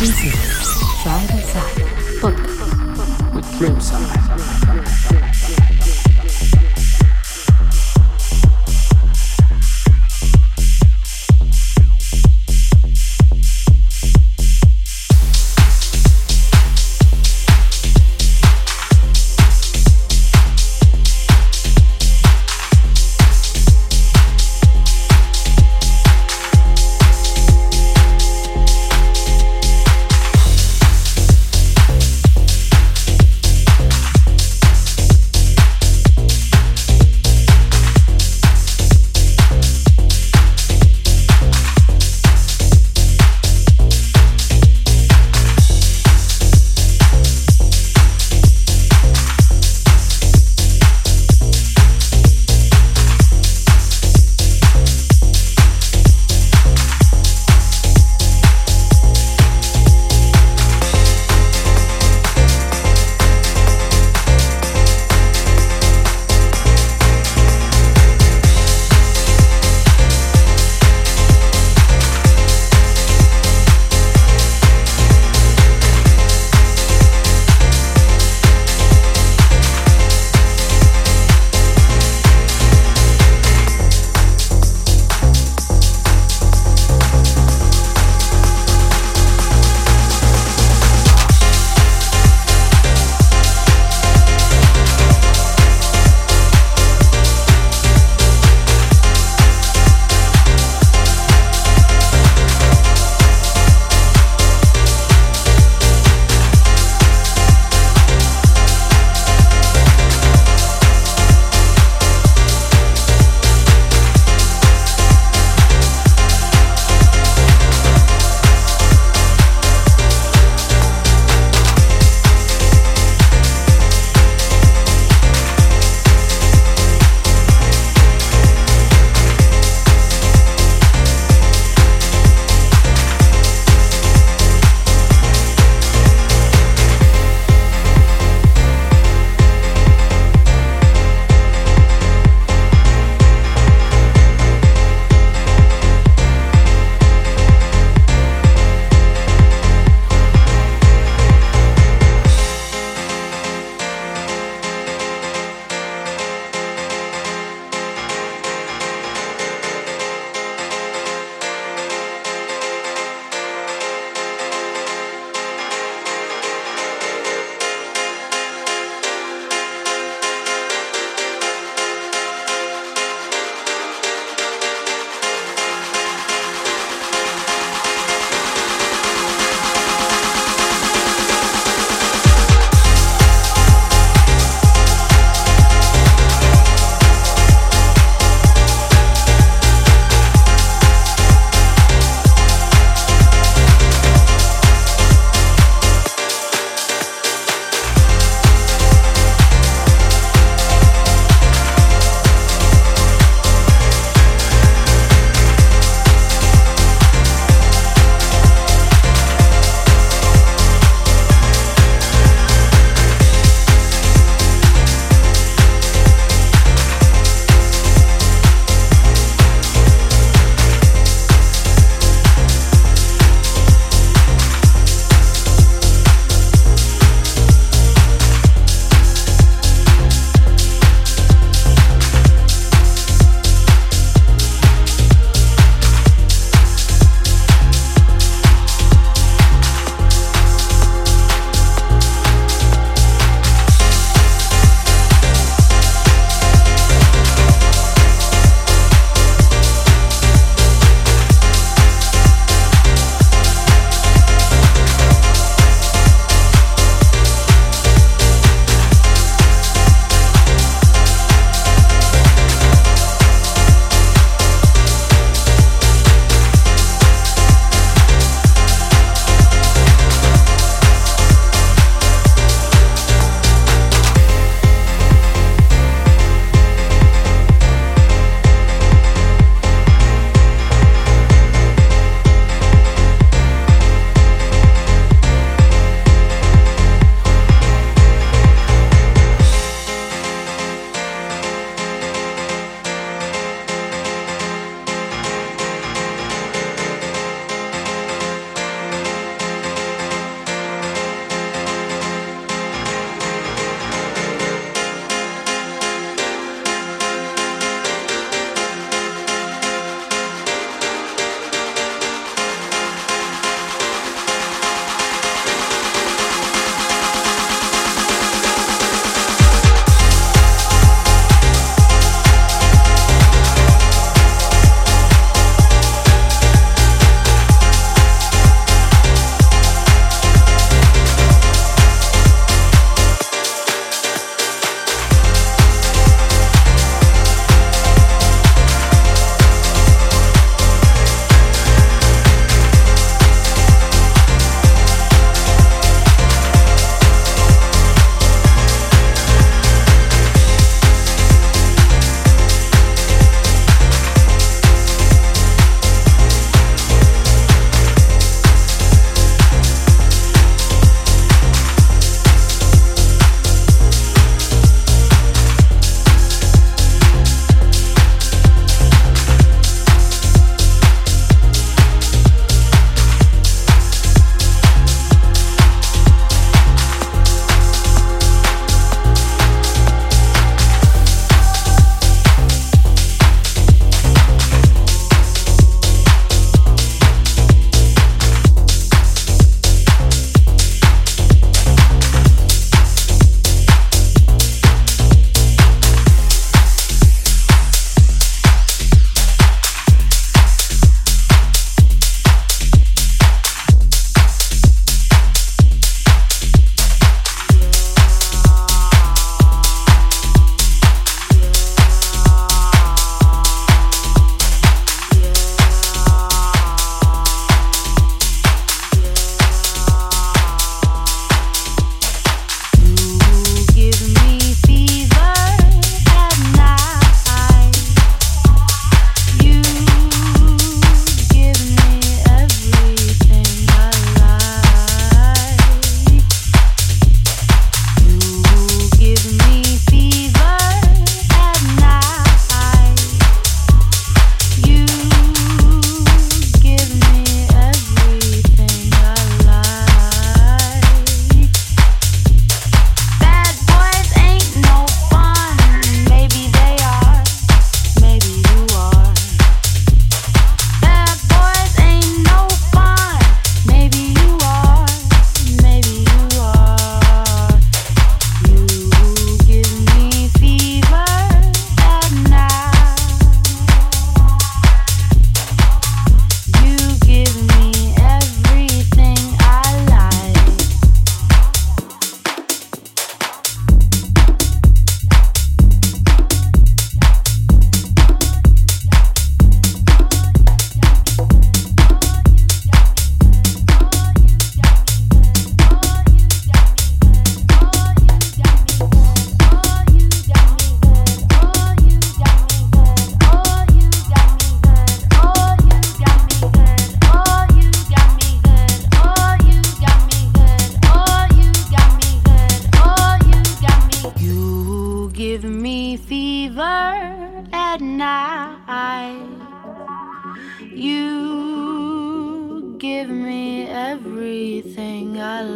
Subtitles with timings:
[0.00, 0.32] This is
[1.02, 1.76] Side by Side
[2.22, 4.29] Podcast with Crimson.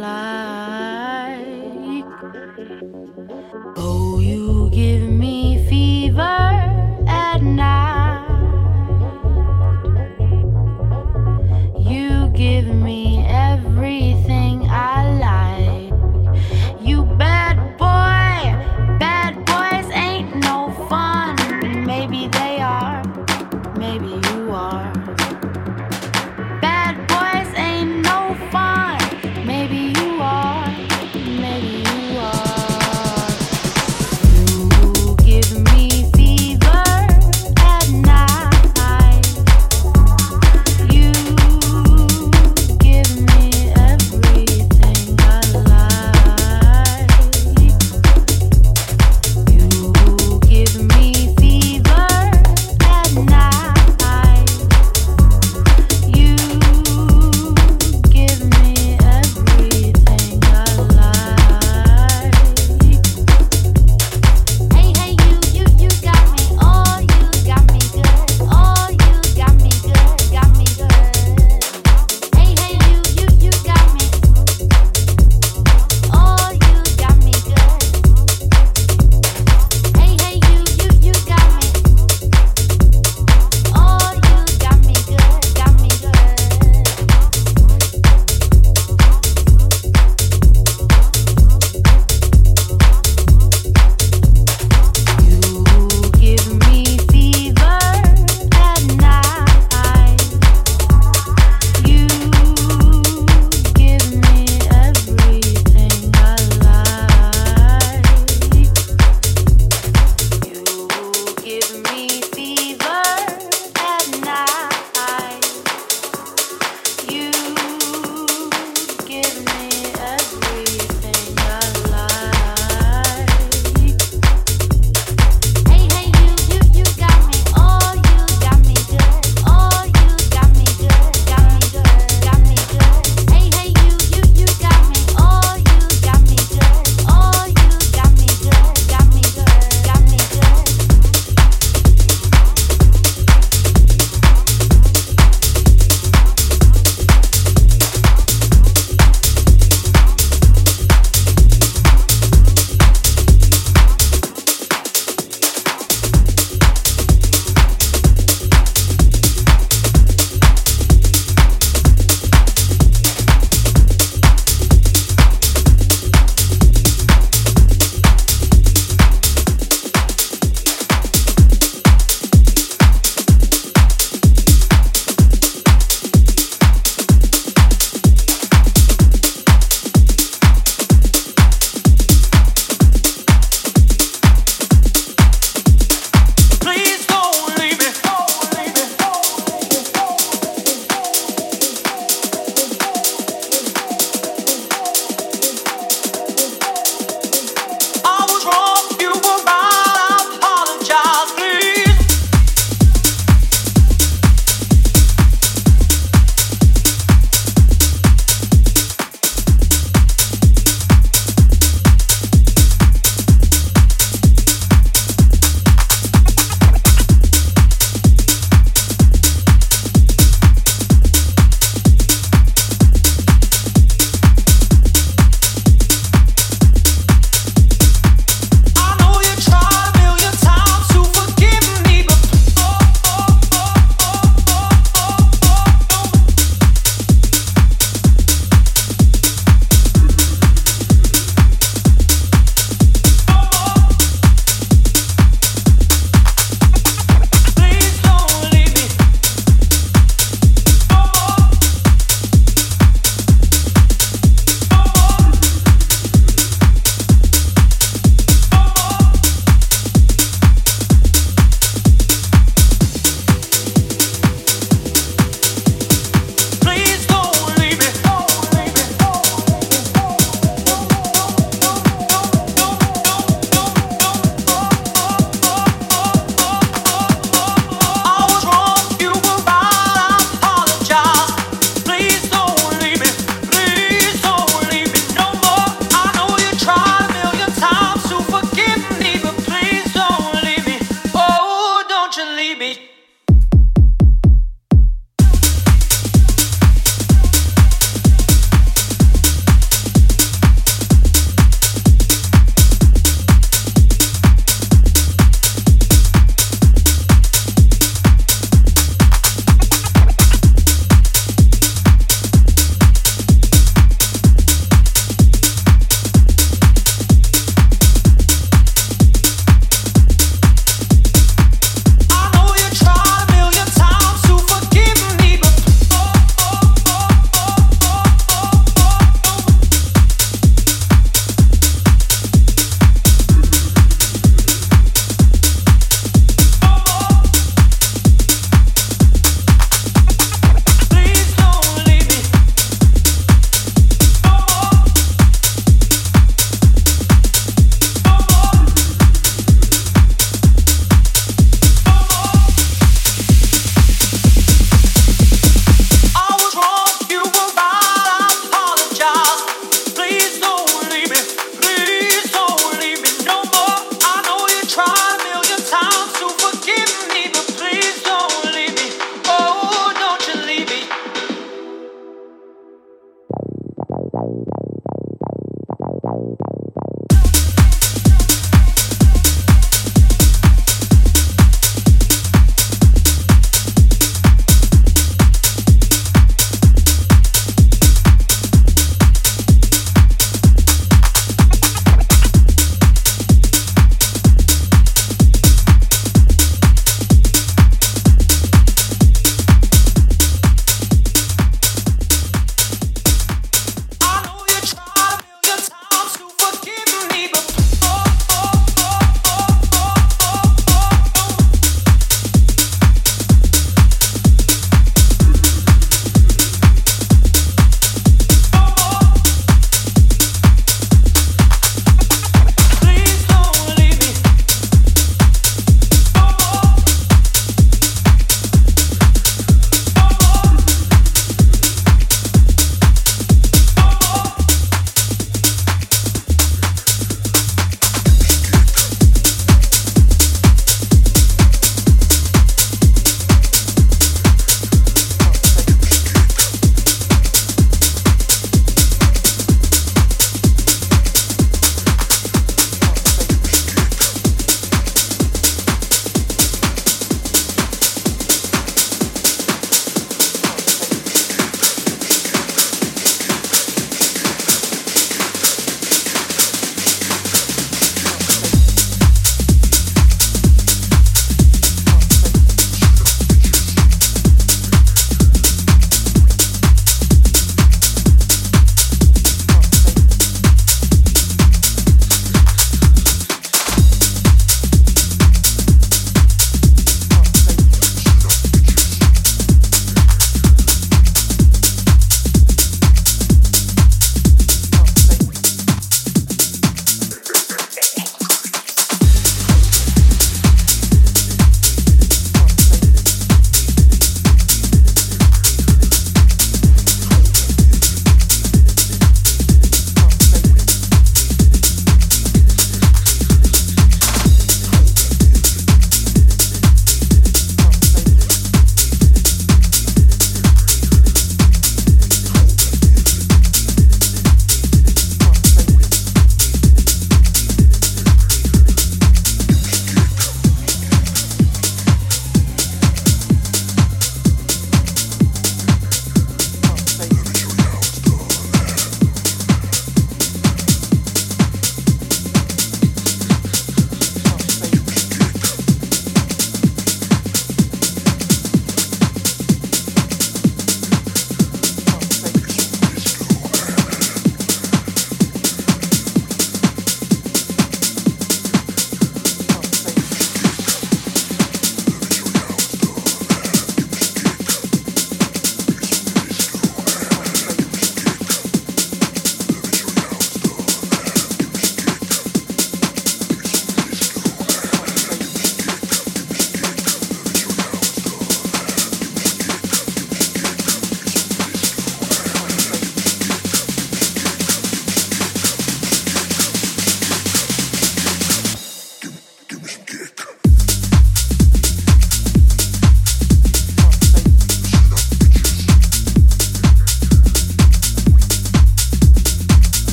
[0.00, 2.04] Like.
[3.76, 5.55] Oh, you give me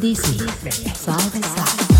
[0.00, 1.93] DC, side by side.